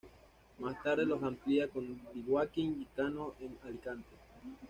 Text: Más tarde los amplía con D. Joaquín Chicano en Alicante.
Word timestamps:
Más 0.57 0.81
tarde 0.81 1.05
los 1.05 1.21
amplía 1.21 1.67
con 1.67 1.85
D. 1.95 2.23
Joaquín 2.27 2.79
Chicano 2.79 3.35
en 3.39 3.55
Alicante. 3.65 4.15